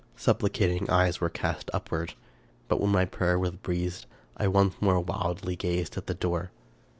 Supplicating 0.15 0.89
eyes 0.89 1.21
were 1.21 1.29
cast 1.29 1.69
upward; 1.75 2.15
but 2.67 2.81
when 2.81 2.89
my 2.89 3.05
prayer 3.05 3.37
was 3.37 3.51
breathed 3.51 4.07
I 4.35 4.47
once 4.47 4.73
more 4.81 4.99
wildly 4.99 5.55
gazed 5.55 5.95
at 5.95 6.07
the 6.07 6.15
door. 6.15 6.49